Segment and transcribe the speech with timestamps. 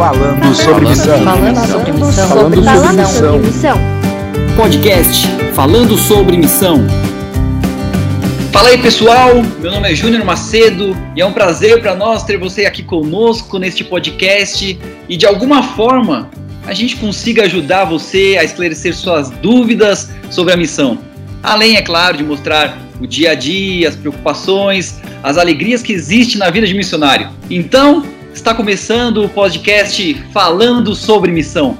[0.00, 1.22] Falando sobre missão.
[1.22, 2.28] Falando sobre missão.
[2.28, 3.78] Falando sobre missão.
[4.56, 6.86] Podcast falando sobre missão.
[8.50, 12.38] Fala aí pessoal, meu nome é Júnior Macedo e é um prazer para nós ter
[12.38, 16.30] você aqui conosco neste podcast e de alguma forma
[16.66, 20.98] a gente consiga ajudar você a esclarecer suas dúvidas sobre a missão.
[21.42, 26.38] Além, é claro, de mostrar o dia a dia, as preocupações, as alegrias que existem
[26.38, 27.28] na vida de missionário.
[27.50, 28.02] Então,
[28.32, 31.76] está começando o podcast Falando sobre Missão.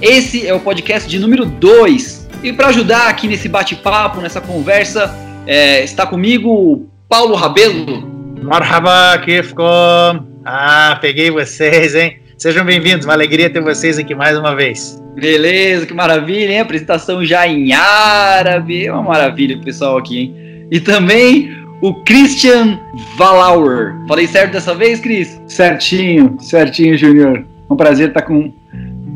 [0.00, 2.28] Esse é o podcast de número 2.
[2.42, 5.14] E para ajudar aqui nesse bate-papo, nessa conversa,
[5.46, 8.08] é, está comigo o Paulo Rabelo.
[8.42, 10.26] Marhaba, Kifkom!
[10.44, 12.18] Ah, peguei vocês, hein?
[12.38, 14.98] Sejam bem-vindos, uma alegria ter vocês aqui mais uma vez.
[15.14, 16.60] Beleza, que maravilha, hein?
[16.60, 18.86] Apresentação já em árabe.
[18.86, 20.66] É uma maravilha o pessoal aqui, hein?
[20.70, 22.78] E também o Christian
[23.16, 23.94] Valauer.
[24.06, 25.40] Falei certo dessa vez, Cris?
[25.46, 27.38] Certinho, certinho, Júnior.
[27.38, 28.52] É um prazer estar com,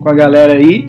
[0.00, 0.86] com a galera aí.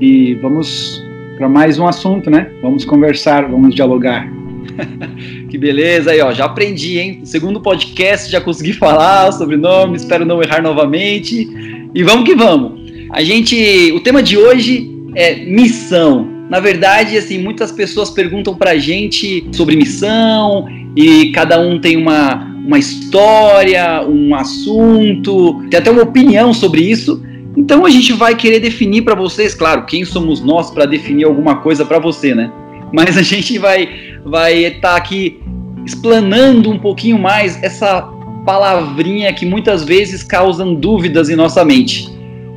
[0.00, 1.02] E vamos
[1.36, 2.50] para mais um assunto, né?
[2.62, 4.28] Vamos conversar, vamos dialogar.
[5.50, 6.32] Que beleza aí, ó.
[6.32, 7.22] Já aprendi, hein?
[7.24, 11.48] Segundo podcast, já consegui falar o sobrenome, espero não errar novamente.
[11.92, 12.80] E vamos que vamos.
[13.10, 13.90] A gente.
[13.92, 16.29] O tema de hoje é missão.
[16.50, 22.52] Na verdade, assim, muitas pessoas perguntam pra gente sobre missão e cada um tem uma,
[22.66, 27.22] uma história, um assunto, tem até uma opinião sobre isso.
[27.56, 31.56] Então a gente vai querer definir para vocês, claro, quem somos nós para definir alguma
[31.56, 32.50] coisa para você, né?
[32.92, 33.88] Mas a gente vai
[34.24, 35.40] vai estar aqui
[35.86, 38.02] explanando um pouquinho mais essa
[38.44, 42.08] palavrinha que muitas vezes causam dúvidas em nossa mente.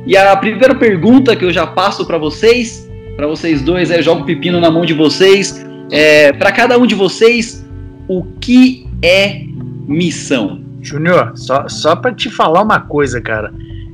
[0.06, 2.83] E a primeira pergunta que eu já passo para vocês,
[3.16, 5.64] para vocês dois, é jogo pepino na mão de vocês.
[5.90, 7.64] É, para cada um de vocês,
[8.08, 9.42] o que é
[9.86, 10.62] missão?
[10.80, 13.52] Júnior, só, só para te falar uma coisa, cara.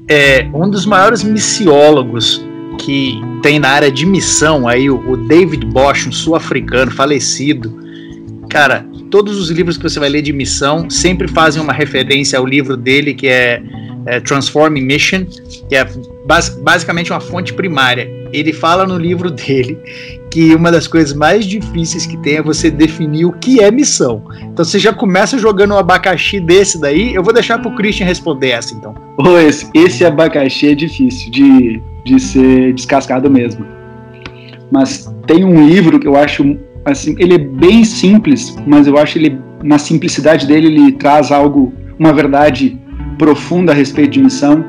[0.09, 2.45] É, um dos maiores missiólogos
[2.79, 7.79] que tem na área de missão, aí o, o David Bosch, um sul-africano falecido,
[8.49, 12.47] cara, todos os livros que você vai ler de missão sempre fazem uma referência ao
[12.47, 13.63] livro dele que é,
[14.07, 15.25] é Transforming Mission,
[15.69, 15.85] que é
[16.27, 18.09] bas basicamente uma fonte primária.
[18.33, 19.79] Ele fala no livro dele
[20.31, 24.23] que uma das coisas mais difíceis que tem é você definir o que é missão.
[24.43, 27.15] Então você já começa jogando um abacaxi desse daí.
[27.15, 28.95] Eu vou deixar pro Christian responder essa então.
[29.19, 33.67] Oh, esse, esse abacaxi é difícil de, de ser descascado mesmo.
[34.71, 39.19] Mas tem um livro que eu acho assim, ele é bem simples, mas eu acho
[39.19, 42.79] ele na simplicidade dele ele traz algo, uma verdade
[43.21, 44.65] profunda a respeito de missão,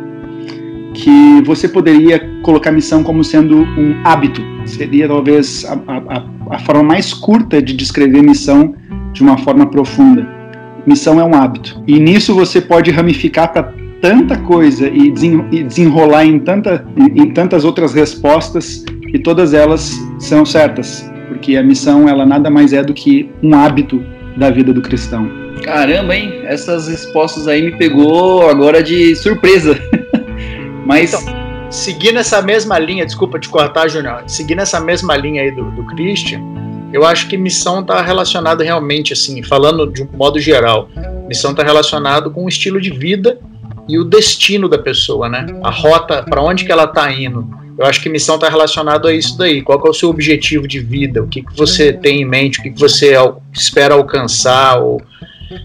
[0.93, 4.41] que você poderia colocar missão como sendo um hábito.
[4.65, 8.75] Seria talvez a, a, a forma mais curta de descrever missão
[9.13, 10.27] de uma forma profunda.
[10.85, 11.81] Missão é um hábito.
[11.87, 17.63] E nisso você pode ramificar para tanta coisa e, desen, desenrolar em, tanta, em tantas
[17.63, 18.83] outras respostas
[19.13, 23.55] e todas elas são certas porque a missão ela nada mais é do que um
[23.55, 24.03] hábito
[24.35, 25.27] da vida do cristão.
[25.63, 26.41] Caramba, hein?
[26.45, 29.77] Essas respostas aí me pegou agora de surpresa.
[30.85, 31.23] Mas então,
[31.69, 35.85] seguindo essa mesma linha, desculpa te cortar, Júnior, seguindo essa mesma linha aí do, do
[35.85, 36.41] Christian,
[36.91, 40.89] eu acho que missão está relacionada realmente, assim, falando de um modo geral,
[41.27, 43.39] missão está relacionado com o estilo de vida
[43.87, 45.45] e o destino da pessoa, né?
[45.63, 47.47] A rota, para onde que ela está indo.
[47.77, 49.61] Eu acho que missão está relacionado a isso daí.
[49.61, 51.23] Qual é o seu objetivo de vida?
[51.23, 52.59] O que, que você tem em mente?
[52.59, 53.15] O que, que você
[53.53, 54.79] espera alcançar?
[54.79, 55.01] Ou...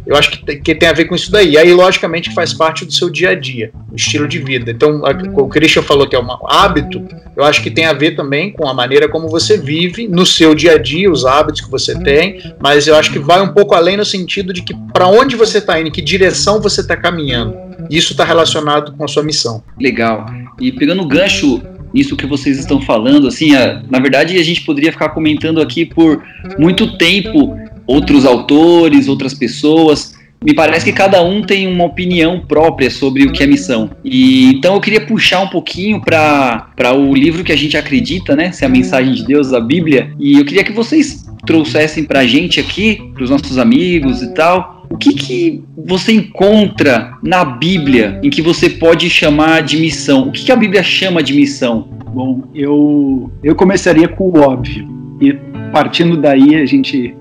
[0.06, 1.56] Eu acho que tem, que tem a ver com isso daí.
[1.56, 4.70] Aí, logicamente, faz parte do seu dia a dia, o estilo de vida.
[4.70, 5.10] Então, a,
[5.40, 8.68] o Christian falou que é um hábito, eu acho que tem a ver também com
[8.68, 12.40] a maneira como você vive no seu dia a dia, os hábitos que você tem,
[12.60, 15.58] mas eu acho que vai um pouco além no sentido de que para onde você
[15.58, 17.56] está indo, que direção você está caminhando.
[17.90, 19.62] Isso está relacionado com a sua missão.
[19.78, 20.26] Legal.
[20.60, 24.62] E pegando o gancho nisso que vocês estão falando, assim, a, na verdade a gente
[24.62, 26.22] poderia ficar comentando aqui por
[26.58, 30.14] muito tempo outros autores, outras pessoas.
[30.44, 33.90] Me parece que cada um tem uma opinião própria sobre o que é missão.
[34.04, 38.52] E então eu queria puxar um pouquinho para o livro que a gente acredita, né?
[38.52, 40.10] Se é a mensagem de Deus, a Bíblia.
[40.20, 44.34] E eu queria que vocês trouxessem para a gente aqui, para os nossos amigos e
[44.34, 50.28] tal, o que, que você encontra na Bíblia em que você pode chamar de missão?
[50.28, 51.88] O que, que a Bíblia chama de missão?
[52.14, 54.88] Bom, eu, eu começaria com o óbvio.
[55.20, 55.32] E
[55.72, 57.14] partindo daí, a gente.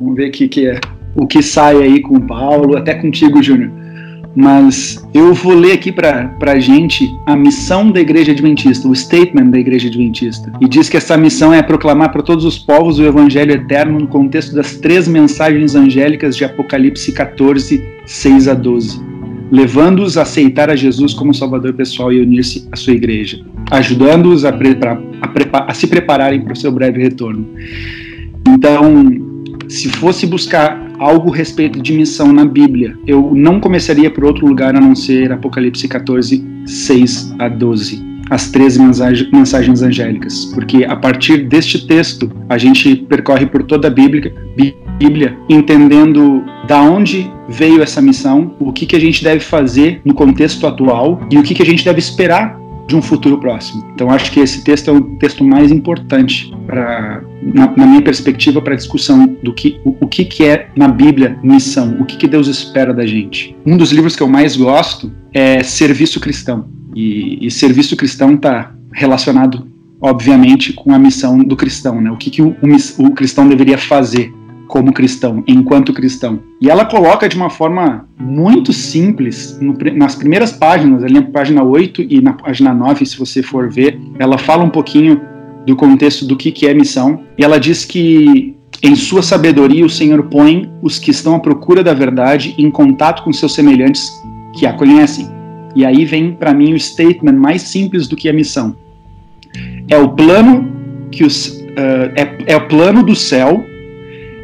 [0.00, 0.80] Vamos ver o que, que é,
[1.14, 3.70] o que sai aí com o Paulo, até contigo, Júnior.
[4.38, 9.46] Mas eu vou ler aqui para a gente a missão da Igreja Adventista, o statement
[9.46, 10.52] da Igreja Adventista.
[10.60, 14.06] E diz que essa missão é proclamar para todos os povos o Evangelho eterno no
[14.06, 19.00] contexto das três mensagens angélicas de Apocalipse 14, 6 a 12.
[19.50, 23.40] levando-os a aceitar a Jesus como Salvador pessoal e unir-se à sua igreja,
[23.70, 27.46] ajudando-os a, a, a, se prepararem para o seu breve retorno.
[28.48, 29.25] Então,
[29.68, 34.46] se fosse buscar algo a respeito de missão na Bíblia, eu não começaria por outro
[34.46, 40.96] lugar a não ser Apocalipse 14, 6 a 12 as três mensagens angélicas, porque a
[40.96, 44.34] partir deste texto a gente percorre por toda a Bíblia,
[44.98, 50.14] Bíblia entendendo da onde veio essa missão, o que, que a gente deve fazer no
[50.14, 53.84] contexto atual e o que, que a gente deve esperar de um futuro próximo.
[53.94, 58.62] Então acho que esse texto é o texto mais importante para, na, na, minha perspectiva,
[58.62, 62.16] para a discussão do que o, o, que, que é na Bíblia missão, o que,
[62.16, 63.56] que Deus espera da gente.
[63.66, 68.72] Um dos livros que eu mais gosto é Serviço Cristão e, e Serviço Cristão está
[68.92, 69.66] relacionado,
[70.00, 72.10] obviamente, com a missão do cristão, né?
[72.10, 74.32] O que, que o, o, o cristão deveria fazer
[74.66, 76.40] como cristão, enquanto cristão.
[76.60, 81.62] E ela coloca de uma forma muito simples, no, nas primeiras páginas, ali na página
[81.62, 85.20] 8 e na página 9, se você for ver, ela fala um pouquinho
[85.66, 89.90] do contexto do que, que é missão, e ela diz que em sua sabedoria o
[89.90, 94.10] Senhor põe os que estão à procura da verdade em contato com seus semelhantes
[94.58, 95.28] que a conhecem.
[95.74, 98.76] E aí vem para mim o statement mais simples do que a missão.
[99.88, 100.72] É o plano
[101.10, 103.64] que os uh, é, é o plano do céu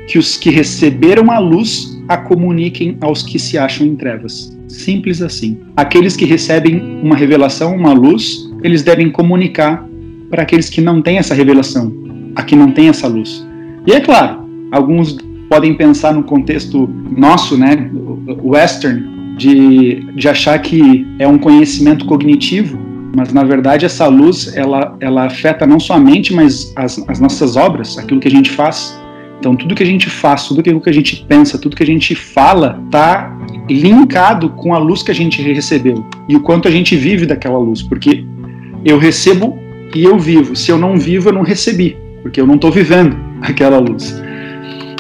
[0.09, 4.57] que os que receberam a luz a comuniquem aos que se acham em trevas.
[4.69, 5.59] Simples assim.
[5.77, 9.87] Aqueles que recebem uma revelação, uma luz, eles devem comunicar
[10.31, 11.93] para aqueles que não têm essa revelação,
[12.35, 13.47] a que não tem essa luz.
[13.87, 15.17] E é claro, alguns
[15.49, 17.91] podem pensar no contexto nosso, né,
[18.43, 22.79] western, de, de achar que é um conhecimento cognitivo,
[23.15, 27.21] mas na verdade essa luz ela, ela afeta não só a mente, mas as, as
[27.21, 28.99] nossas obras, aquilo que a gente faz.
[29.43, 32.15] Então, tudo que a gente faz, tudo que a gente pensa, tudo que a gente
[32.15, 33.37] fala, está
[33.69, 37.59] linkado com a luz que a gente recebeu e o quanto a gente vive daquela
[37.59, 37.83] luz.
[37.83, 38.25] Porque
[38.85, 39.59] eu recebo
[39.97, 40.55] e eu vivo.
[40.55, 44.23] Se eu não vivo, eu não recebi, porque eu não estou vivendo aquela luz.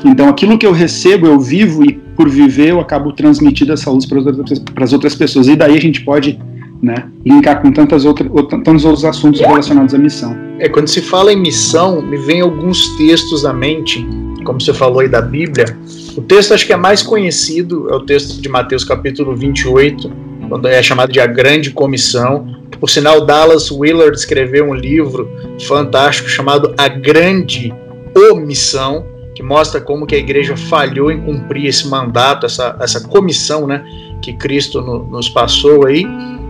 [0.04, 4.04] Então, aquilo que eu recebo, eu vivo e por viver, eu acabo transmitindo essa luz
[4.04, 4.18] para
[4.82, 5.46] as outras pessoas.
[5.46, 6.36] E daí a gente pode
[6.82, 10.36] né, linkar com tantas outras, tantos outros assuntos relacionados à missão.
[10.58, 14.04] É, quando se fala em missão, me vem alguns textos à mente
[14.42, 15.78] como você falou aí da Bíblia,
[16.16, 20.10] o texto acho que é mais conhecido é o texto de Mateus capítulo 28,
[20.48, 22.46] quando é chamado de a Grande Comissão.
[22.78, 25.30] Por sinal, Dallas Willard escreveu um livro
[25.66, 27.72] fantástico chamado A Grande
[28.30, 33.66] Omissão, que mostra como que a igreja falhou em cumprir esse mandato, essa, essa comissão
[33.66, 33.84] né,
[34.20, 36.04] que Cristo no, nos passou aí.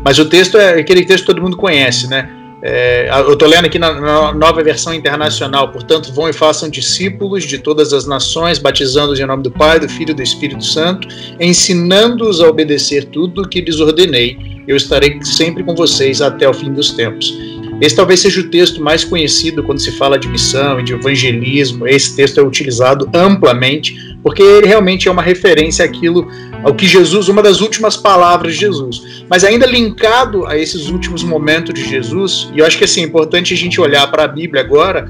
[0.04, 2.28] Mas o texto é aquele texto que todo mundo conhece, né?
[2.64, 7.42] É, eu estou lendo aqui na, na, nova versão internacional, portanto, vão e façam discípulos
[7.42, 11.08] de todas as nações, batizando-os em nome do Pai, do Filho e do Espírito Santo,
[11.40, 14.38] ensinando-os a obedecer tudo o que lhes ordenei.
[14.68, 17.36] Eu estarei sempre com vocês até o fim dos tempos.
[17.80, 21.84] Esse talvez seja o texto mais conhecido quando se fala de missão e de evangelismo.
[21.88, 26.28] Esse texto é utilizado amplamente, porque ele realmente é uma referência àquilo,
[26.62, 29.24] ao que Jesus, uma das últimas palavras de Jesus.
[29.28, 33.04] Mas ainda linkado a esses últimos momentos de Jesus, e eu acho que assim, é
[33.04, 35.08] importante a gente olhar para a Bíblia agora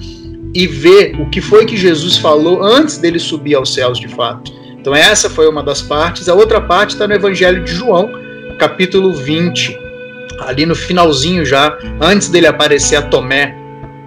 [0.55, 4.53] e ver o que foi que Jesus falou antes dele subir aos céus de fato.
[4.79, 6.29] Então essa foi uma das partes.
[6.29, 8.11] A outra parte está no Evangelho de João,
[8.58, 9.82] capítulo 20
[10.47, 13.56] ali no finalzinho já, antes dele aparecer a Tomé.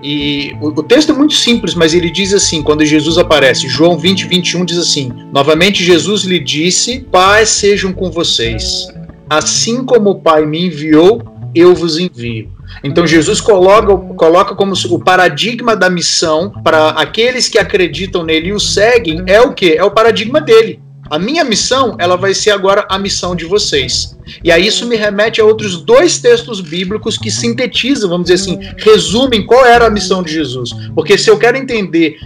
[0.07, 3.97] E o, o, texto é muito simples, mas ele diz assim: quando Jesus aparece, João
[3.97, 8.88] 20, 21 diz assim: Novamente Jesus lhe disse: Paz sejam com vocês.
[9.27, 11.24] Assim como o Pai me enviou,
[11.55, 12.51] eu vos envio.
[12.83, 18.53] Então Jesus coloca, coloca como o paradigma da missão para aqueles que acreditam nele e
[18.53, 19.74] o seguem é o que?
[19.74, 20.79] É o paradigma dele.
[21.09, 24.17] A minha missão, ela vai ser agora a missão de vocês.
[24.43, 28.59] E aí isso me remete a outros dois textos bíblicos que sintetizam, vamos dizer assim,
[28.77, 30.71] resumem qual era a missão de Jesus.
[30.95, 32.17] Porque se eu quero entender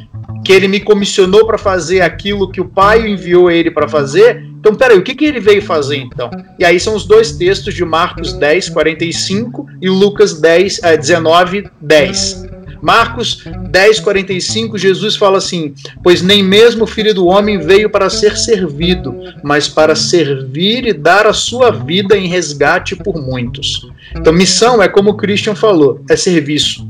[0.45, 4.73] que ele me comissionou para fazer aquilo que o Pai enviou ele para fazer, então
[4.73, 6.29] peraí, o que, que ele veio fazer então?
[6.57, 12.45] E aí são os dois textos de Marcos 10, 45 e Lucas 10, 19, 10.
[12.81, 18.09] Marcos 10, 45, Jesus fala assim: Pois nem mesmo o filho do homem veio para
[18.09, 23.87] ser servido, mas para servir e dar a sua vida em resgate por muitos.
[24.15, 26.87] Então, missão é como o Christian falou: é serviço.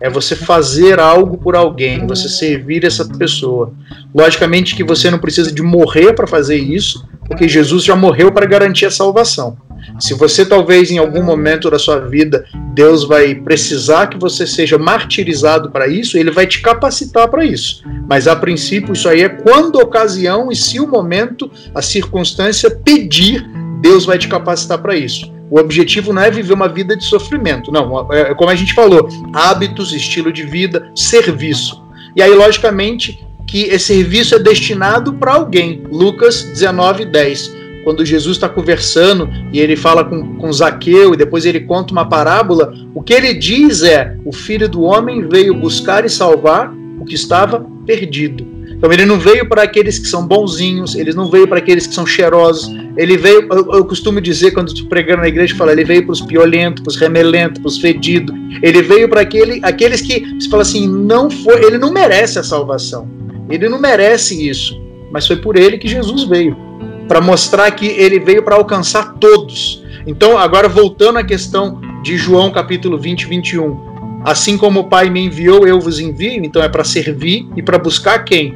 [0.00, 3.74] É você fazer algo por alguém, você servir essa pessoa.
[4.14, 8.46] Logicamente que você não precisa de morrer para fazer isso, porque Jesus já morreu para
[8.46, 9.58] garantir a salvação.
[9.98, 14.78] Se você talvez em algum momento da sua vida Deus vai precisar que você seja
[14.78, 17.82] martirizado para isso, ele vai te capacitar para isso.
[18.08, 22.70] Mas a princípio isso aí é quando a ocasião e se o momento, a circunstância
[22.70, 23.46] pedir,
[23.80, 25.32] Deus vai te capacitar para isso.
[25.50, 28.10] O objetivo não é viver uma vida de sofrimento, não.
[28.12, 31.82] É, é como a gente falou: hábitos, estilo de vida, serviço.
[32.14, 35.82] E aí, logicamente, que esse serviço é destinado para alguém.
[35.90, 41.44] Lucas 19, 10 quando Jesus está conversando e ele fala com, com Zaqueu e depois
[41.44, 46.04] ele conta uma parábola, o que ele diz é: o filho do homem veio buscar
[46.04, 48.46] e salvar o que estava perdido.
[48.70, 51.94] Então ele não veio para aqueles que são bonzinhos, ele não veio para aqueles que
[51.94, 55.84] são cheirosos, ele veio, eu, eu costumo dizer quando estou pregando na igreja, fala, ele
[55.84, 60.00] veio para os piolentos, para os remelentos, para os fedidos, ele veio para aquele, aqueles
[60.00, 63.06] que, você fala assim, não foi, ele não merece a salvação,
[63.50, 64.80] ele não merece isso,
[65.12, 66.69] mas foi por ele que Jesus veio
[67.10, 69.82] para mostrar que ele veio para alcançar todos.
[70.06, 74.22] Então, agora voltando à questão de João capítulo 20, 21.
[74.24, 77.80] Assim como o Pai me enviou, eu vos envio, então é para servir e para
[77.80, 78.54] buscar quem?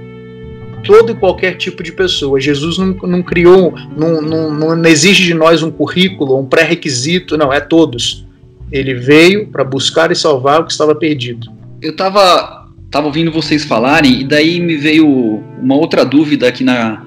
[0.85, 2.41] Todo e qualquer tipo de pessoa.
[2.41, 7.53] Jesus não, não criou, não, não, não exige de nós um currículo, um pré-requisito, não,
[7.53, 8.25] é todos.
[8.71, 11.51] Ele veio para buscar e salvar o que estava perdido.
[11.83, 17.05] Eu estava tava ouvindo vocês falarem e daí me veio uma outra dúvida aqui na,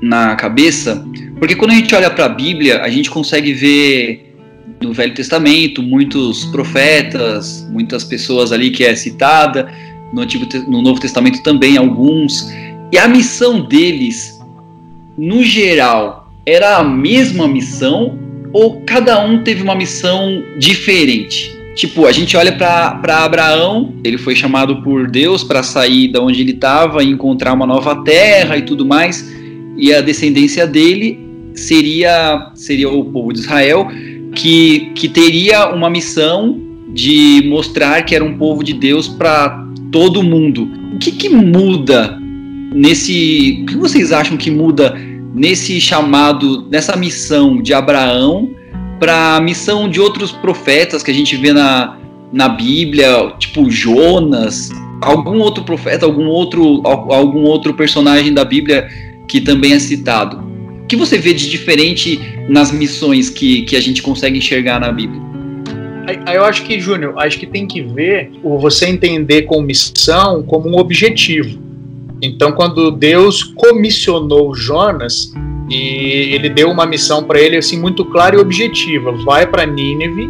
[0.00, 1.04] na cabeça,
[1.38, 4.34] porque quando a gente olha para a Bíblia, a gente consegue ver
[4.82, 9.70] no Velho Testamento muitos profetas, muitas pessoas ali que é citada,
[10.12, 12.50] no, Antigo, no Novo Testamento também alguns,
[12.90, 14.40] e a missão deles,
[15.16, 18.18] no geral, era a mesma missão
[18.52, 21.56] ou cada um teve uma missão diferente?
[21.76, 26.40] Tipo, a gente olha para Abraão, ele foi chamado por Deus para sair da onde
[26.40, 29.39] ele estava e encontrar uma nova terra e tudo mais
[29.80, 31.18] e a descendência dele
[31.54, 33.88] seria, seria o povo de Israel,
[34.34, 36.60] que, que teria uma missão
[36.92, 40.68] de mostrar que era um povo de Deus para todo mundo.
[40.94, 42.18] O que, que muda
[42.74, 43.60] nesse.
[43.62, 44.96] O que vocês acham que muda
[45.34, 48.50] nesse chamado, nessa missão de Abraão
[48.98, 51.96] para a missão de outros profetas que a gente vê na,
[52.32, 54.70] na Bíblia, tipo Jonas,
[55.00, 58.86] algum outro profeta, algum outro, algum outro personagem da Bíblia
[59.30, 60.38] que também é citado.
[60.82, 62.18] O que você vê de diferente
[62.48, 65.22] nas missões que, que a gente consegue enxergar na Bíblia?
[66.34, 70.68] Eu acho que, Júnior, acho que tem que ver o você entender com missão como
[70.68, 71.60] um objetivo.
[72.20, 75.32] Então, quando Deus comissionou Jonas
[75.70, 80.28] e ele deu uma missão para ele assim muito clara e objetiva, vai para Nínive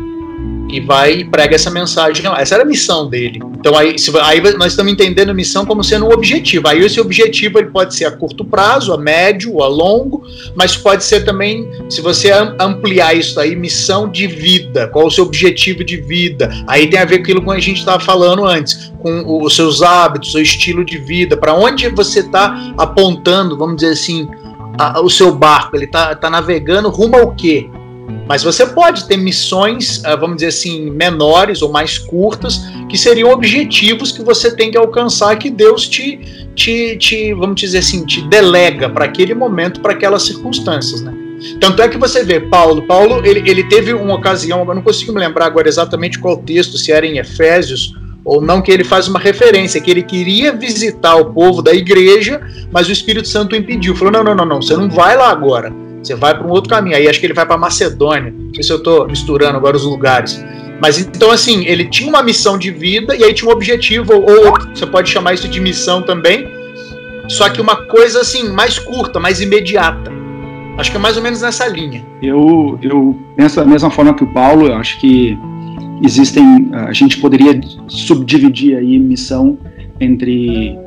[0.72, 2.40] e vai e prega essa mensagem lá.
[2.40, 3.40] Essa era a missão dele.
[3.58, 6.68] Então aí, se, aí nós estamos entendendo a missão como sendo um objetivo.
[6.68, 10.22] Aí esse objetivo ele pode ser a curto prazo, a médio, a longo,
[10.54, 14.88] mas pode ser também, se você ampliar isso aí, missão de vida.
[14.88, 16.50] Qual o seu objetivo de vida?
[16.66, 19.82] Aí tem a ver com aquilo que a gente estava falando antes, com os seus
[19.82, 24.28] hábitos, seu estilo de vida, para onde você está apontando, vamos dizer assim,
[24.78, 25.76] a, o seu barco.
[25.76, 27.68] Ele está tá navegando rumo ao quê?
[28.30, 33.28] Mas você pode ter missões, ah, vamos dizer assim, menores ou mais curtas, que seriam
[33.28, 38.22] objetivos que você tem que alcançar, que Deus te, te, te vamos dizer assim, te
[38.28, 41.12] delega para aquele momento, para aquelas circunstâncias, né?
[41.58, 45.12] Tanto é que você vê, Paulo, Paulo, ele, ele teve uma ocasião, eu não consigo
[45.12, 49.08] me lembrar agora exatamente qual texto, se era em Efésios ou não, que ele faz
[49.08, 53.96] uma referência, que ele queria visitar o povo da igreja, mas o Espírito Santo impediu.
[53.96, 56.70] Falou: não, não, não, não, você não vai lá agora você vai para um outro
[56.70, 56.96] caminho.
[56.96, 58.32] Aí acho que ele vai para Macedônia.
[58.36, 60.42] Não sei se eu estou misturando agora os lugares.
[60.80, 64.54] Mas então, assim, ele tinha uma missão de vida e aí tinha um objetivo, ou
[64.74, 66.48] você pode chamar isso de missão também,
[67.28, 70.10] só que uma coisa assim, mais curta, mais imediata.
[70.78, 72.02] Acho que é mais ou menos nessa linha.
[72.22, 75.38] Eu, eu penso da mesma forma que o Paulo, eu acho que
[76.02, 76.70] existem.
[76.72, 79.58] A gente poderia subdividir aí missão
[80.00, 80.78] entre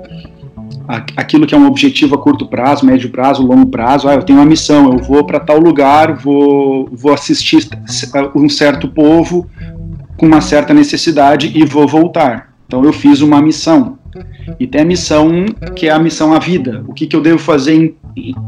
[1.15, 4.07] aquilo que é um objetivo a curto prazo, médio prazo, longo prazo.
[4.07, 7.67] Ah, eu tenho uma missão, eu vou para tal lugar, vou, vou assistir
[8.35, 9.47] um certo povo
[10.17, 12.53] com uma certa necessidade e vou voltar.
[12.67, 13.97] Então eu fiz uma missão.
[14.59, 16.83] E tem a missão que é a missão à vida.
[16.87, 17.95] O que, que eu devo fazer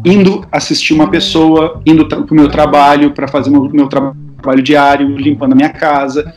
[0.05, 4.25] indo assistir uma pessoa, indo para o meu trabalho, para fazer o meu, meu trabalho
[4.46, 6.32] trabalho diário, limpando a minha casa,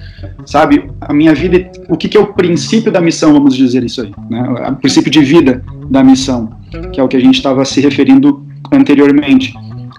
[0.46, 0.90] sabe?
[1.00, 4.12] A minha vida, o que, que é o princípio da missão, vamos dizer isso aí,
[4.30, 4.42] né?
[4.70, 6.50] O princípio de vida da missão,
[6.92, 9.52] que é o que a gente estava se referindo anteriormente.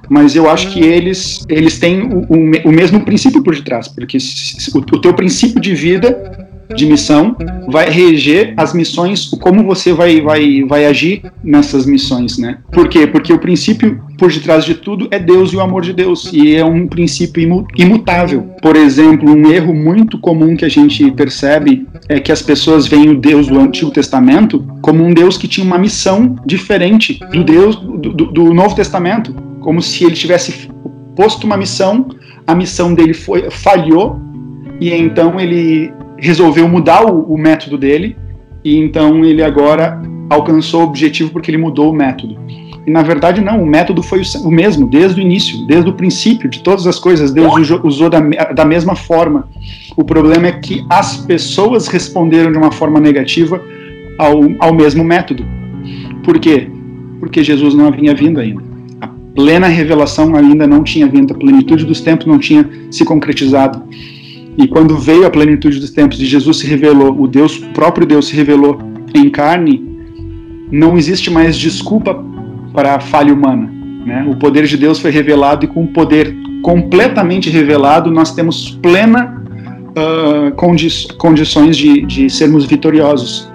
[0.10, 4.18] Mas eu acho que eles, eles têm o, o, o mesmo princípio por detrás, porque
[4.74, 7.36] o, o teu princípio de vida de missão
[7.68, 12.60] vai reger as missões, como você vai, vai, vai agir nessas missões, né?
[12.72, 13.08] Por quê?
[13.08, 16.56] Porque o princípio por detrás de tudo é Deus e o amor de Deus, e
[16.56, 18.42] é um princípio imutável.
[18.62, 23.10] Por exemplo, um erro muito comum que a gente percebe é que as pessoas veem
[23.10, 27.76] o Deus do Antigo Testamento como um Deus que tinha uma missão diferente do Deus
[27.76, 30.70] do, do, do Novo Testamento, como se ele tivesse
[31.16, 32.08] posto uma missão,
[32.46, 34.20] a missão dele foi, falhou,
[34.80, 38.16] e então ele resolveu mudar o, o método dele,
[38.64, 42.38] e então ele agora alcançou o objetivo porque ele mudou o método.
[42.86, 46.50] E na verdade não, o método foi o mesmo desde o início, desde o princípio
[46.50, 47.32] de todas as coisas.
[47.32, 49.48] Deus usou da, da mesma forma.
[49.96, 53.62] O problema é que as pessoas responderam de uma forma negativa
[54.18, 55.46] ao, ao mesmo método.
[56.24, 56.70] Por quê?
[57.20, 58.62] Porque Jesus não havia vindo ainda.
[59.02, 63.84] A plena revelação ainda não tinha vindo, a plenitude dos tempos não tinha se concretizado.
[64.60, 68.06] E quando veio a plenitude dos tempos e Jesus se revelou, o Deus, o próprio
[68.06, 68.78] Deus se revelou
[69.16, 69.82] em carne,
[70.70, 72.22] não existe mais desculpa
[72.74, 73.72] para a falha humana.
[74.06, 74.28] Né?
[74.30, 79.42] O poder de Deus foi revelado e com o poder completamente revelado nós temos plena
[79.92, 83.50] uh, condi condições de, de sermos vitoriosos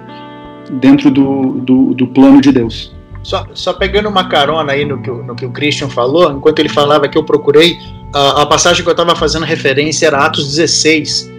[0.81, 2.95] dentro do, do, do plano de Deus.
[3.21, 6.69] Só, só, pegando uma carona aí no que, no que o Christian falou, enquanto ele
[6.69, 7.77] falava que eu procurei,
[8.15, 11.29] a, a passagem que eu estava fazendo referência era Atos 16,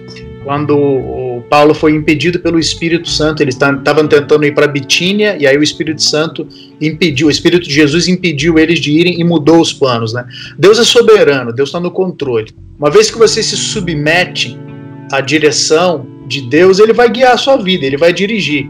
[0.44, 5.46] quando o Paulo foi impedido pelo Espírito Santo, eles estavam tentando ir para Bitínia, e
[5.46, 6.46] aí o Espírito Santo
[6.78, 10.12] impediu, o Espírito de Jesus impediu eles de irem e mudou os planos.
[10.12, 10.26] Né?
[10.58, 12.54] Deus é soberano, Deus está no controle.
[12.78, 14.58] Uma vez que você se submete
[15.10, 18.68] à direção de Deus, ele vai guiar a sua vida, ele vai dirigir.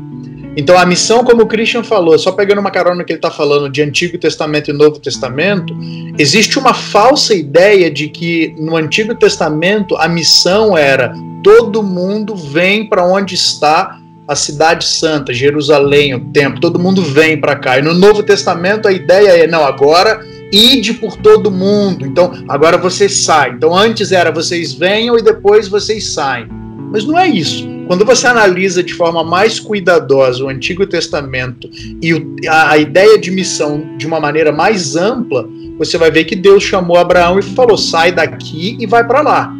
[0.57, 3.69] Então a missão, como o Christian falou, só pegando uma carona que ele está falando
[3.69, 5.77] de Antigo Testamento e Novo Testamento,
[6.19, 11.13] existe uma falsa ideia de que no Antigo Testamento a missão era
[11.45, 17.41] todo mundo vem para onde está a cidade santa, Jerusalém, o templo, todo mundo vem
[17.41, 17.79] para cá.
[17.79, 20.21] E no Novo Testamento a ideia é, não, agora
[20.51, 22.05] ide por todo mundo.
[22.05, 23.55] Então, agora vocês saem.
[23.55, 26.49] Então, antes era vocês venham e depois vocês saem.
[26.91, 27.76] Mas não é isso.
[27.87, 31.71] Quando você analisa de forma mais cuidadosa o Antigo Testamento
[32.03, 32.13] e
[32.49, 36.65] a, a, ideia de missão de uma maneira mais ampla, você vai ver que Deus
[36.65, 39.53] chamou Abraão e falou: sai daqui e vai para lá.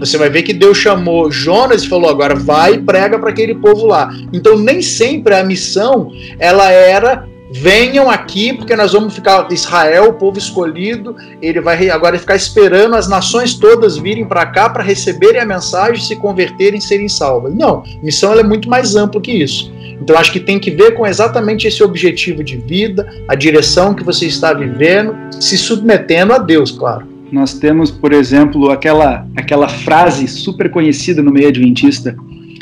[0.00, 3.54] Você vai ver que Deus chamou Jonas e falou: agora vai e prega para aquele
[3.54, 4.10] povo lá.
[4.32, 10.12] Então nem sempre a missão ela era venham aqui, porque nós vamos ficar, Israel, o
[10.12, 15.40] povo escolhido, ele vai agora ficar esperando as nações todas virem para cá para receberem
[15.40, 17.54] a mensagem, se converterem, serem salvas.
[17.54, 19.72] Não, missão é muito mais ampla que isso.
[20.00, 24.04] Então acho que tem que ver com exatamente esse objetivo de vida, a direção que
[24.04, 27.06] você está vivendo, se submetendo a Deus, claro.
[27.30, 32.16] Nós temos, por exemplo, aquela, aquela frase super conhecida no meio adventista,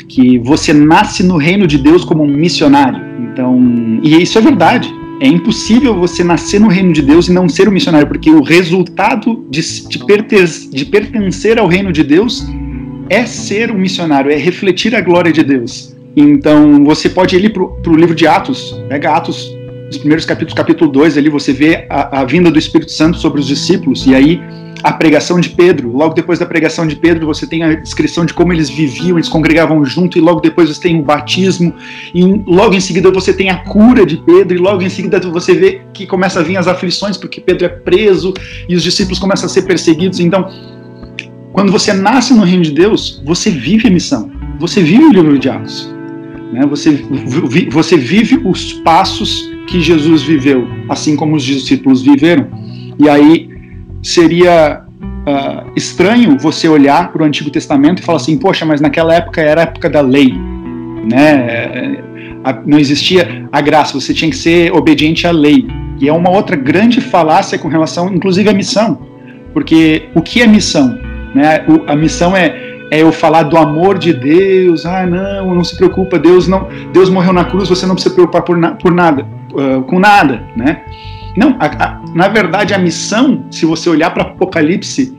[0.09, 2.99] que você nasce no reino de Deus como um missionário.
[3.31, 4.91] Então, e isso é verdade.
[5.21, 8.41] É impossível você nascer no reino de Deus e não ser um missionário, porque o
[8.41, 12.45] resultado de, de, pertencer, de pertencer ao reino de Deus
[13.09, 15.95] é ser um missionário, é refletir a glória de Deus.
[16.15, 19.53] Então, você pode ir para o livro de Atos, pega Atos,
[19.89, 23.41] os primeiros capítulos, capítulo 2, ali você vê a, a vinda do Espírito Santo sobre
[23.41, 24.39] os discípulos, e aí
[24.83, 25.91] a pregação de Pedro.
[25.91, 29.29] Logo depois da pregação de Pedro, você tem a descrição de como eles viviam, eles
[29.29, 31.73] congregavam junto, e logo depois você tem o batismo,
[32.13, 35.53] e logo em seguida você tem a cura de Pedro, e logo em seguida você
[35.53, 38.33] vê que começa a vir as aflições, porque Pedro é preso
[38.67, 40.19] e os discípulos começam a ser perseguidos.
[40.19, 40.49] Então,
[41.51, 45.37] quando você nasce no reino de Deus, você vive a missão, você vive o livro
[45.37, 45.93] de Atos.
[46.53, 46.65] Né?
[46.67, 47.03] Você,
[47.71, 52.47] você vive os passos que Jesus viveu, assim como os discípulos viveram.
[52.97, 53.58] E aí
[54.01, 59.13] seria uh, estranho você olhar para o Antigo Testamento e falar assim, poxa, mas naquela
[59.13, 60.33] época era a época da lei,
[61.09, 62.03] né?
[62.65, 65.67] Não existia a graça, você tinha que ser obediente à lei.
[65.99, 68.99] E é uma outra grande falácia com relação, inclusive, à missão,
[69.53, 70.97] porque o que é missão?
[71.35, 71.63] Né?
[71.85, 74.85] a missão é é eu falar do amor de Deus.
[74.85, 78.15] Ah, não, não se preocupa, Deus não, Deus morreu na cruz, você não precisa se
[78.15, 80.81] preocupar por, na, por nada, uh, com nada, né?
[81.37, 85.15] Não, a, a, na verdade, a missão, se você olhar para Apocalipse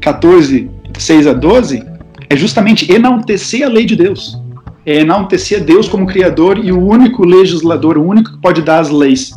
[0.00, 1.84] 14, 6 a 12,
[2.30, 4.40] é justamente enaltecer a lei de Deus.
[4.86, 8.88] É enaltecer Deus como Criador e o único legislador, o único que pode dar as
[8.88, 9.32] leis,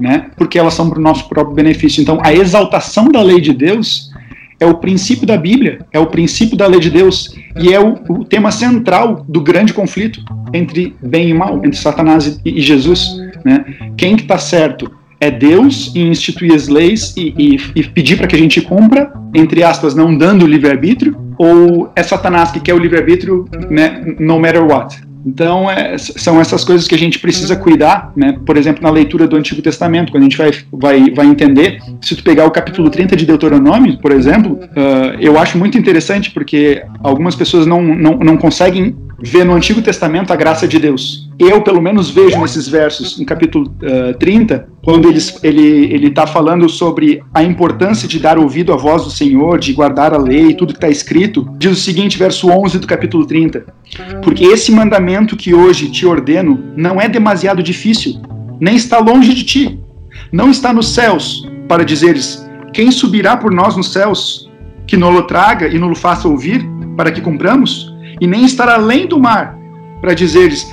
[0.00, 0.30] né?
[0.36, 2.00] porque elas são para o nosso próprio benefício.
[2.00, 4.10] Então, a exaltação da lei de Deus
[4.58, 7.94] é o princípio da Bíblia, é o princípio da lei de Deus e é o,
[8.08, 13.16] o tema central do grande conflito entre bem e mal, entre Satanás e, e Jesus.
[13.44, 13.64] Né?
[13.96, 14.90] Quem que está certo?
[15.20, 19.12] É Deus em instituir as leis e, e, e pedir para que a gente cumpra,
[19.34, 24.64] entre aspas, não dando livre-arbítrio, ou é Satanás que quer o livre-arbítrio né, no matter
[24.64, 25.06] what?
[25.26, 28.38] Então, é, são essas coisas que a gente precisa cuidar, né?
[28.46, 32.14] Por exemplo, na leitura do Antigo Testamento, quando a gente vai, vai, vai entender, se
[32.14, 36.84] tu pegar o capítulo 30 de Deuteronômio, por exemplo, uh, eu acho muito interessante porque
[37.02, 41.28] algumas pessoas não, não, não conseguem vê no Antigo Testamento a graça de Deus.
[41.38, 46.26] Eu, pelo menos, vejo nesses versos, no capítulo uh, eh, 30, quando eles, ele está
[46.26, 50.54] falando sobre a importância de dar ouvido à voz do Senhor, de guardar a lei,
[50.54, 53.64] tudo que está escrito, diz o seguinte, verso 11 do capítulo 30.
[54.22, 58.20] Porque esse mandamento que hoje te ordeno não é demasiado difícil,
[58.60, 59.80] nem está longe de ti.
[60.32, 64.50] Não está nos céus, para dizeres: Quem subirá por nós nos céus?
[64.86, 66.64] Que nolo traga e nolo faça ouvir,
[66.96, 67.85] para que cumpramos?
[68.20, 69.58] E nem estar além do mar,
[70.00, 70.72] para dizeres: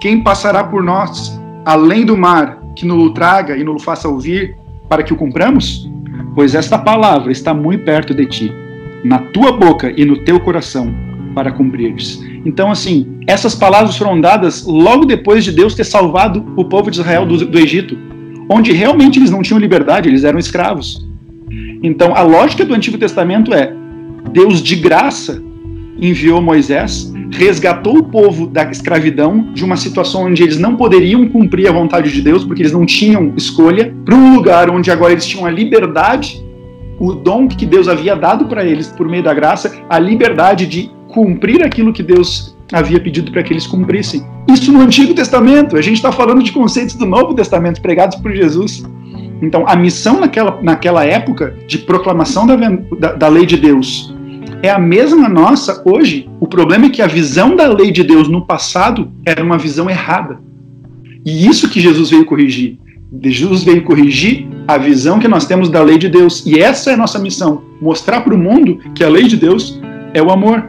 [0.00, 4.56] Quem passará por nós além do mar, que nos traga e nos faça ouvir,
[4.88, 5.90] para que o cumpramos?
[6.34, 8.52] Pois esta palavra está muito perto de ti,
[9.04, 10.92] na tua boca e no teu coração,
[11.34, 12.22] para cumprires.
[12.44, 16.98] Então, assim, essas palavras foram dadas logo depois de Deus ter salvado o povo de
[16.98, 17.96] Israel do, do Egito,
[18.48, 21.06] onde realmente eles não tinham liberdade, eles eram escravos.
[21.82, 23.72] Então, a lógica do Antigo Testamento é:
[24.32, 25.42] Deus de graça
[26.00, 31.68] enviou Moisés, resgatou o povo da escravidão, de uma situação onde eles não poderiam cumprir
[31.68, 35.26] a vontade de Deus, porque eles não tinham escolha, para um lugar onde agora eles
[35.26, 36.44] tinham a liberdade,
[36.98, 40.90] o dom que Deus havia dado para eles por meio da graça, a liberdade de
[41.08, 44.22] cumprir aquilo que Deus havia pedido para que eles cumprissem.
[44.48, 48.32] Isso no Antigo Testamento, a gente está falando de conceitos do Novo Testamento pregados por
[48.32, 48.84] Jesus.
[49.42, 54.13] Então, a missão naquela, naquela época de proclamação da, da, da lei de Deus
[54.64, 56.26] é a mesma nossa hoje.
[56.40, 59.90] O problema é que a visão da lei de Deus no passado era uma visão
[59.90, 60.40] errada.
[61.22, 62.78] E isso que Jesus veio corrigir.
[63.24, 66.46] Jesus veio corrigir a visão que nós temos da lei de Deus.
[66.46, 69.78] E essa é a nossa missão: mostrar para o mundo que a lei de Deus
[70.14, 70.64] é o amor.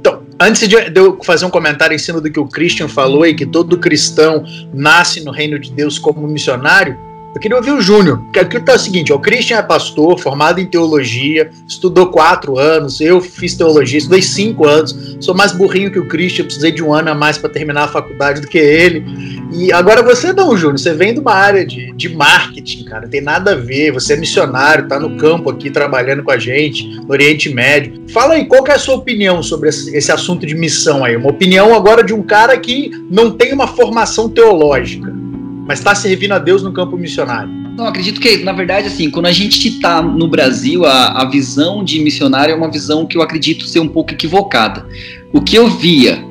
[0.00, 3.32] Então, antes de eu fazer um comentário em cima do que o Christian falou e
[3.32, 6.98] que todo cristão nasce no reino de Deus como missionário,
[7.34, 10.18] eu queria ouvir o Júnior, porque aqui tá o seguinte: ó, o Christian é pastor,
[10.20, 15.90] formado em teologia, estudou quatro anos, eu fiz teologia, estudei cinco anos, sou mais burrinho
[15.90, 18.58] que o Christian, precisei de um ano a mais para terminar a faculdade do que
[18.58, 19.04] ele.
[19.52, 23.20] E agora você não, Júnior, você vem de uma área de, de marketing, cara, tem
[23.20, 27.10] nada a ver, você é missionário, tá no campo aqui trabalhando com a gente, no
[27.10, 28.04] Oriente Médio.
[28.12, 31.16] Fala aí, qual que é a sua opinião sobre esse, esse assunto de missão aí?
[31.16, 35.23] Uma opinião agora de um cara que não tem uma formação teológica
[35.66, 37.48] mas está servindo a Deus no campo missionário.
[37.76, 41.82] Não, acredito que, na verdade, assim, quando a gente está no Brasil, a, a visão
[41.82, 44.86] de missionário é uma visão que eu acredito ser um pouco equivocada.
[45.32, 46.22] O que eu via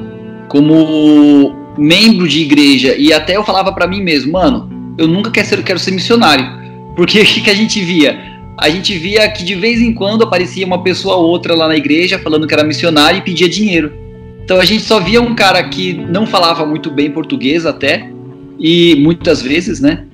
[0.48, 5.48] como membro de igreja, e até eu falava para mim mesmo, mano, eu nunca quero
[5.48, 6.46] ser, quero ser missionário.
[6.96, 8.20] Porque o que, a gente via?
[8.58, 11.76] A gente via que de vez em quando aparecia uma pessoa ou outra lá na
[11.76, 13.92] igreja falando que era missionário e pedia dinheiro.
[14.44, 18.13] Então a gente só via um cara que não falava muito bem português até,
[18.64, 20.06] e muitas vezes, né?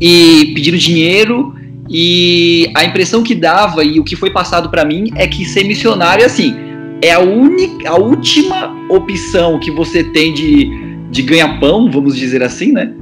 [0.00, 1.54] E pedindo dinheiro
[1.90, 5.64] e a impressão que dava e o que foi passado para mim é que ser
[5.64, 6.68] missionário assim
[7.02, 10.70] é a única, a última opção que você tem de,
[11.10, 12.92] de ganha-pão, vamos dizer assim, né?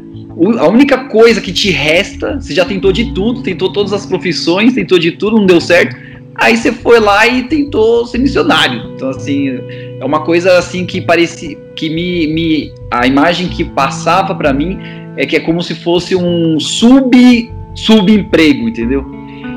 [0.58, 4.74] A única coisa que te resta, você já tentou de tudo, tentou todas as profissões,
[4.74, 5.96] tentou de tudo, não deu certo.
[6.34, 8.92] Aí você foi lá e tentou ser missionário.
[8.94, 9.58] Então, assim,
[10.00, 14.78] é uma coisa assim que parece que me, me a imagem que passava para mim
[15.16, 19.04] é que é como se fosse um sub subemprego, entendeu?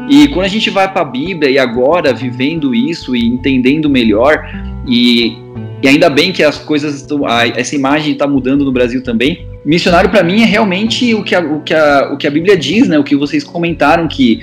[0.10, 4.44] E quando a gente vai para a Bíblia e agora vivendo isso e entendendo melhor
[4.88, 5.38] e,
[5.82, 9.46] e ainda bem que as coisas estão, a, essa imagem está mudando no Brasil também.
[9.64, 12.58] Missionário para mim é realmente o que, a, o, que a, o que a Bíblia
[12.58, 12.98] diz, né?
[12.98, 14.40] O que vocês comentaram que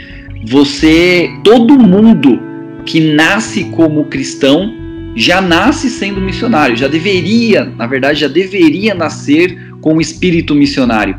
[0.47, 2.41] você, todo mundo
[2.85, 4.86] que nasce como cristão
[5.17, 11.19] já nasce sendo missionário, já deveria, na verdade, já deveria nascer com o espírito missionário.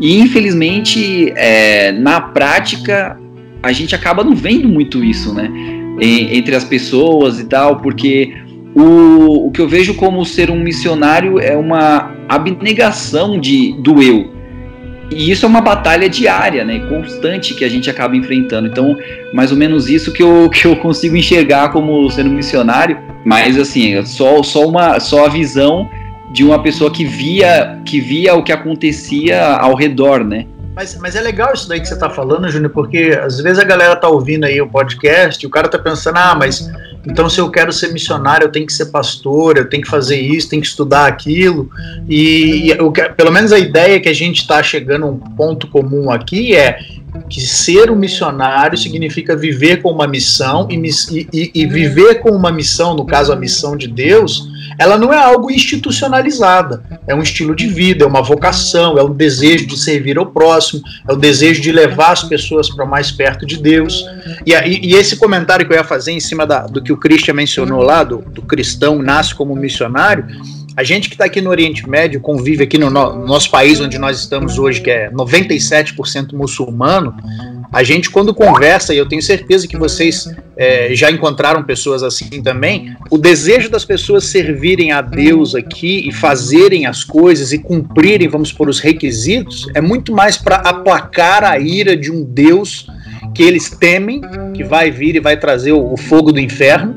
[0.00, 3.18] E infelizmente, é, na prática,
[3.62, 5.50] a gente acaba não vendo muito isso, né?
[6.00, 8.34] entre as pessoas e tal, porque
[8.74, 14.30] o, o que eu vejo como ser um missionário é uma abnegação de, do eu.
[15.12, 18.68] E isso é uma batalha diária, né, constante que a gente acaba enfrentando.
[18.68, 18.96] Então,
[19.32, 22.98] mais ou menos isso que eu, que eu consigo enxergar como sendo missionário.
[23.24, 25.88] Mas assim, é só, só, uma, só a visão
[26.32, 30.46] de uma pessoa que via, que via o que acontecia ao redor, né?
[30.74, 33.64] Mas, mas é legal isso daí que você está falando, Júnior, porque às vezes a
[33.64, 36.66] galera tá ouvindo aí o podcast e o cara tá pensando, ah, mas
[37.06, 40.20] então se eu quero ser missionário, eu tenho que ser pastor, eu tenho que fazer
[40.20, 41.68] isso, tenho que estudar aquilo.
[42.08, 46.10] E, eu, pelo menos a ideia que a gente está chegando a um ponto comum
[46.10, 46.78] aqui é
[47.28, 50.76] que ser um missionário significa viver com uma missão e,
[51.32, 55.16] e, e, viver com uma missão, no caso a missão de Deus, ela não é
[55.16, 56.82] algo institucionalizada.
[57.06, 60.82] É um estilo de vida, é uma vocação, é um desejo de servir ao próximo,
[61.08, 64.04] é o desejo de levar as pessoas para mais perto de Deus.
[64.46, 67.34] E, e, esse comentário que eu ia fazer em cima da, do que o Christian
[67.34, 70.26] mencionou lá, do, do cristão nasce como missionário,
[70.76, 73.98] A gente que está aqui no Oriente Médio, convive aqui no, no, nosso país onde
[73.98, 77.14] nós estamos hoje, que é 97% muçulmano,
[77.70, 82.42] a gente quando conversa, e eu tenho certeza que vocês é, já encontraram pessoas assim
[82.42, 88.28] também, o desejo das pessoas servirem a Deus aqui e fazerem as coisas e cumprirem,
[88.28, 92.86] vamos por os requisitos, é muito mais para aplacar a ira de um Deus
[93.34, 94.20] que eles temem,
[94.54, 96.94] que vai vir e vai trazer o, o fogo do inferno,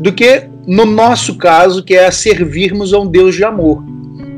[0.00, 3.84] do que no nosso caso, que é a servirmos a um Deus de amor.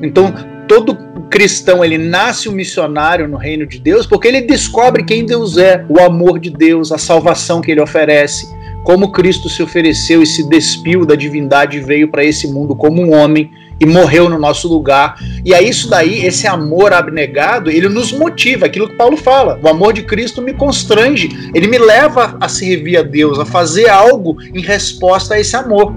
[0.03, 0.35] Então,
[0.69, 0.97] todo
[1.31, 5.85] cristão ele nasce um missionário no reino de Deus porque ele descobre quem Deus é,
[5.89, 8.47] o amor de Deus, a salvação que ele oferece,
[8.85, 13.03] como Cristo se ofereceu e se despiu da divindade e veio para esse mundo como
[13.03, 15.17] um homem e morreu no nosso lugar.
[15.45, 19.59] E é isso daí, esse amor abnegado, ele nos motiva, aquilo que Paulo fala.
[19.63, 23.89] O amor de Cristo me constrange, ele me leva a servir a Deus, a fazer
[23.89, 25.93] algo em resposta a esse amor.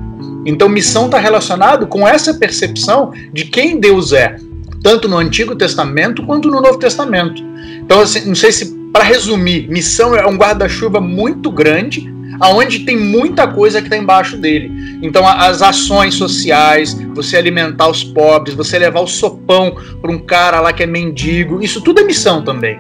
[0.46, 4.38] Então, missão está relacionado com essa percepção de quem Deus é,
[4.82, 7.44] tanto no Antigo Testamento quanto no Novo Testamento.
[7.82, 12.98] Então, assim, não sei se, para resumir, missão é um guarda-chuva muito grande, aonde tem
[12.98, 14.72] muita coisa que está embaixo dele.
[15.02, 20.62] Então, as ações sociais, você alimentar os pobres, você levar o sopão para um cara
[20.62, 22.80] lá que é mendigo, isso tudo é missão também.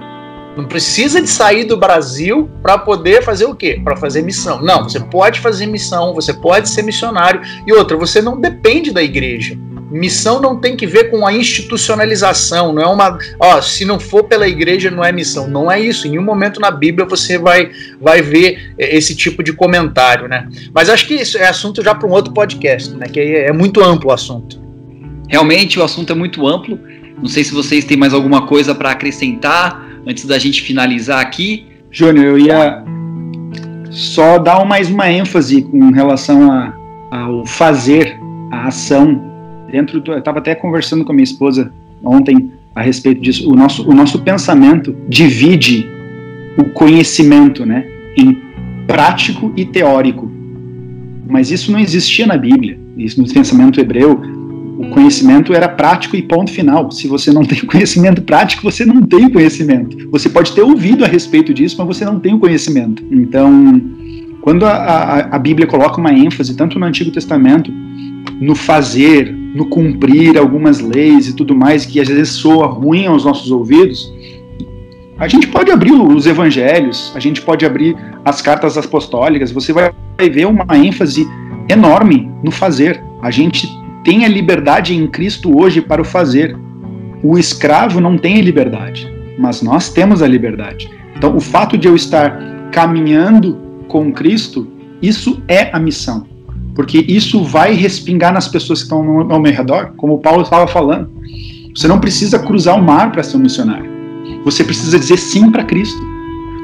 [0.60, 3.80] Não precisa de sair do Brasil para poder fazer o quê?
[3.82, 4.62] Para fazer missão.
[4.62, 7.41] Não, você pode fazer missão, você pode ser missionário.
[7.65, 9.58] E outra, você não depende da igreja.
[9.89, 14.26] Missão não tem que ver com a institucionalização, não é uma, ó, se não for
[14.26, 15.48] pela igreja não é missão.
[15.48, 16.06] Não é isso.
[16.06, 20.48] Em nenhum momento na Bíblia você vai vai ver esse tipo de comentário, né?
[20.74, 23.08] Mas acho que isso é assunto já para um outro podcast, né?
[23.08, 24.62] Que é muito amplo o assunto.
[25.30, 26.78] Realmente o assunto é muito amplo.
[27.17, 31.67] Não sei se vocês têm mais alguma coisa para acrescentar antes da gente finalizar aqui.
[31.91, 32.83] Júnior, eu ia
[33.89, 36.73] só dar mais uma ênfase com relação a,
[37.12, 38.19] ao fazer,
[38.51, 39.21] a ação.
[39.71, 41.71] Dentro do, eu estava até conversando com a minha esposa
[42.03, 43.51] ontem a respeito disso.
[43.51, 45.88] O nosso, o nosso pensamento divide
[46.57, 47.85] o conhecimento, né,
[48.17, 48.38] em
[48.88, 50.31] prático e teórico.
[51.27, 52.79] Mas isso não existia na Bíblia.
[52.97, 54.19] Isso no pensamento hebreu
[54.80, 56.89] o conhecimento era prático e ponto final.
[56.89, 60.10] Se você não tem conhecimento prático, você não tem conhecimento.
[60.10, 63.04] Você pode ter ouvido a respeito disso, mas você não tem o conhecimento.
[63.12, 63.82] Então,
[64.39, 67.70] quando a, a, a Bíblia coloca uma ênfase, tanto no Antigo Testamento,
[68.39, 73.26] no fazer, no cumprir algumas leis e tudo mais, que às vezes soa ruim aos
[73.26, 74.10] nossos ouvidos,
[75.18, 79.92] a gente pode abrir os evangelhos, a gente pode abrir as cartas apostólicas, você vai
[80.32, 81.28] ver uma ênfase
[81.68, 83.04] enorme no fazer.
[83.22, 83.68] A gente
[84.10, 86.58] tem a liberdade em Cristo hoje para o fazer.
[87.22, 90.89] O escravo não tem liberdade, mas nós temos a liberdade.
[91.15, 93.56] Então, o fato de eu estar caminhando
[93.88, 94.67] com Cristo,
[95.00, 96.26] isso é a missão.
[96.74, 100.65] Porque isso vai respingar nas pessoas que estão ao meu redor, como o Paulo estava
[100.65, 101.08] falando.
[101.76, 103.91] Você não precisa cruzar o mar para ser um missionário.
[104.43, 106.02] Você precisa dizer sim para Cristo.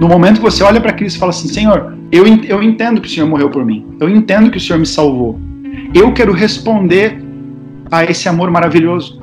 [0.01, 3.07] No momento que você olha para Cristo e fala assim: Senhor, eu, eu entendo que
[3.07, 3.85] o Senhor morreu por mim.
[3.99, 5.39] Eu entendo que o Senhor me salvou.
[5.93, 7.23] Eu quero responder
[7.91, 9.21] a esse amor maravilhoso.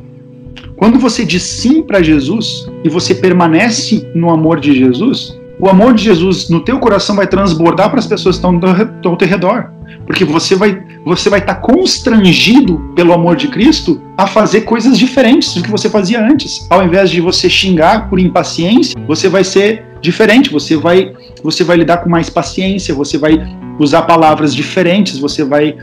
[0.76, 5.94] Quando você diz sim para Jesus e você permanece no amor de Jesus, o amor
[5.94, 8.60] de Jesus no teu coração vai transbordar para as pessoas que estão
[9.04, 9.70] ao teu redor,
[10.06, 15.54] porque você vai você vai estar constrangido pelo amor de Cristo a fazer coisas diferentes
[15.54, 16.64] do que você fazia antes.
[16.70, 21.76] Ao invés de você xingar por impaciência, você vai ser diferente, você vai você vai
[21.76, 23.40] lidar com mais paciência, você vai
[23.78, 25.76] usar palavras diferentes, você vai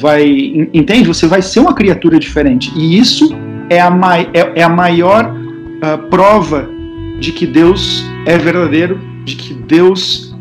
[0.00, 0.24] vai
[0.72, 1.08] entende?
[1.08, 2.72] Você vai ser uma criatura diferente.
[2.76, 3.34] E isso
[3.70, 6.68] é a, mai, é, é a maior uh, prova
[7.20, 10.34] de que Deus é verdadeiro, de que Deus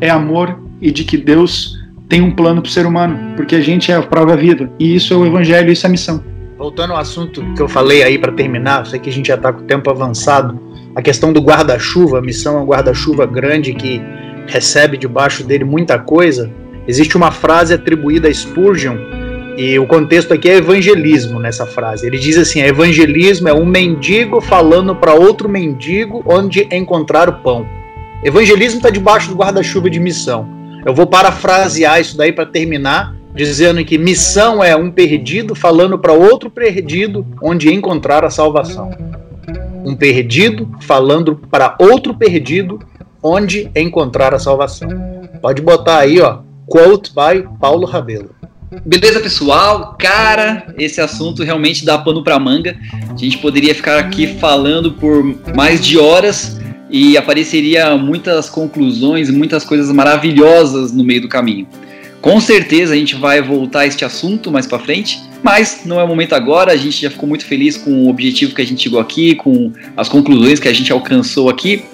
[0.00, 3.60] é amor e de que Deus tem um plano para o ser humano, porque a
[3.60, 4.68] gente é a prova viva.
[4.78, 6.22] E isso é o evangelho, isso é a missão.
[6.58, 9.52] Voltando ao assunto que eu falei aí para terminar, sei que a gente já está
[9.52, 10.60] com o tempo avançado,
[10.94, 14.00] a questão do guarda-chuva, a missão é um guarda-chuva grande que
[14.46, 16.50] recebe debaixo dele muita coisa.
[16.86, 18.96] Existe uma frase atribuída a Spurgeon,
[19.56, 22.06] e o contexto aqui é evangelismo nessa frase.
[22.06, 27.66] Ele diz assim: evangelismo é um mendigo falando para outro mendigo onde encontrar o pão.
[28.24, 30.48] Evangelismo está debaixo do guarda-chuva de missão.
[30.84, 36.12] Eu vou parafrasear isso daí para terminar, dizendo que missão é um perdido falando para
[36.12, 38.90] outro perdido onde encontrar a salvação.
[39.84, 42.78] Um perdido falando para outro perdido
[43.22, 44.88] onde encontrar a salvação.
[45.40, 48.34] Pode botar aí, ó, Quote by Paulo Rabelo.
[48.84, 49.96] Beleza, pessoal?
[49.98, 52.76] Cara, esse assunto realmente dá pano para manga.
[53.08, 55.22] A gente poderia ficar aqui falando por
[55.54, 61.66] mais de horas e apareceria muitas conclusões, muitas coisas maravilhosas no meio do caminho.
[62.20, 66.04] Com certeza a gente vai voltar a este assunto mais para frente, mas não é
[66.04, 66.72] o momento agora.
[66.72, 69.72] A gente já ficou muito feliz com o objetivo que a gente chegou aqui, com
[69.96, 71.84] as conclusões que a gente alcançou aqui.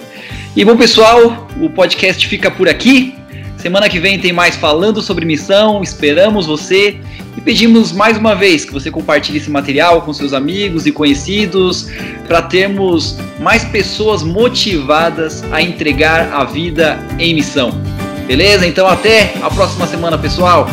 [0.54, 3.19] E bom, pessoal, o podcast fica por aqui.
[3.61, 5.83] Semana que vem tem mais falando sobre missão.
[5.83, 6.99] Esperamos você
[7.37, 11.87] e pedimos mais uma vez que você compartilhe esse material com seus amigos e conhecidos
[12.27, 17.70] para termos mais pessoas motivadas a entregar a vida em missão.
[18.27, 18.66] Beleza?
[18.66, 20.66] Então até a próxima semana, pessoal.